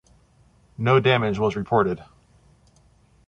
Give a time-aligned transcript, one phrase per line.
[0.79, 2.03] No damage was reported.